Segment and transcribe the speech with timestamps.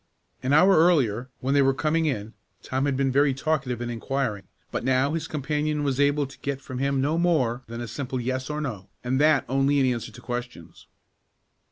[0.41, 4.47] An hour earlier, when they were coming in, Tom had been very talkative and inquiring,
[4.71, 8.19] but now his companion was able to get from him no more than a simple
[8.19, 10.87] "yes" or "no," and that only in answer to questions.